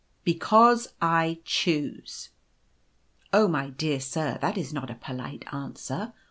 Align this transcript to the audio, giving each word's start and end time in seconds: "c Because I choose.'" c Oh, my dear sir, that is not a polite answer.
"c 0.01 0.03
Because 0.23 0.95
I 0.99 1.41
choose.'" 1.45 2.29
c 2.33 2.33
Oh, 3.33 3.47
my 3.47 3.69
dear 3.69 3.99
sir, 3.99 4.39
that 4.41 4.57
is 4.57 4.73
not 4.73 4.89
a 4.89 4.95
polite 4.95 5.45
answer. 5.53 6.13